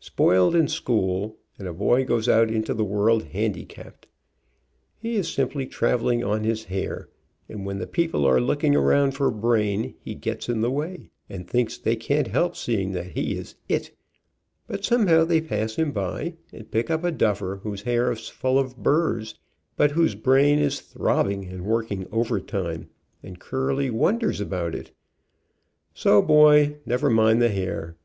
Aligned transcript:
Spoiled 0.00 0.56
in 0.56 0.66
school, 0.66 1.36
and 1.56 1.68
a 1.68 1.72
boy 1.72 2.04
goes 2.04 2.28
out 2.28 2.50
into 2.50 2.74
the 2.74 2.82
world 2.84 3.22
handicapped. 3.26 4.08
He 4.98 5.14
is 5.14 5.28
simply 5.32 5.68
trav 5.68 6.00
eling 6.00 6.26
on 6.28 6.42
his 6.42 6.64
hair, 6.64 7.08
and 7.48 7.64
when 7.64 7.78
the 7.78 7.86
people 7.86 8.26
are 8.26 8.40
looking 8.40 8.74
around 8.74 9.12
for 9.12 9.30
brain, 9.30 9.94
he 10.00 10.16
gets 10.16 10.48
in 10.48 10.62
the 10.62 10.70
way, 10.72 11.10
and 11.30 11.46
thinks 11.48 11.78
they 11.78 11.94
can't 11.94 12.26
help 12.26 12.56
seeing 12.56 12.90
that 12.90 13.12
he 13.12 13.38
is 13.38 13.54
"it," 13.68 13.92
but 14.66 14.84
somehow 14.84 15.24
they 15.24 15.40
pass 15.40 15.76
him 15.76 15.92
by, 15.92 16.34
and 16.52 16.72
pick 16.72 16.90
up 16.90 17.04
a 17.04 17.12
duffer 17.12 17.60
whose 17.62 17.82
hair 17.82 18.10
is 18.10 18.28
full 18.28 18.58
of 18.58 18.76
burrs, 18.78 19.36
but 19.76 19.92
whose 19.92 20.16
brain 20.16 20.58
is 20.58 20.80
throbbing 20.80 21.44
and 21.44 21.64
working 21.64 22.04
overtime, 22.10 22.88
and 23.22 23.38
curly 23.38 23.90
wonders 23.90 24.40
about 24.40 24.74
it. 24.74 24.90
So, 25.94 26.20
boy, 26.20 26.78
never 26.84 27.08
mind 27.08 27.40
the 27.40 27.48
hair. 27.48 27.96